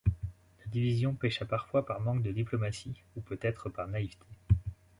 La 0.57 0.65
division 0.65 1.13
pêcha 1.13 1.45
parfois 1.45 1.85
par 1.85 2.01
manque 2.01 2.23
de 2.23 2.31
diplomatie, 2.31 3.03
ou 3.15 3.21
peut-être 3.21 3.69
par 3.69 3.87
naïveté. 3.87 4.25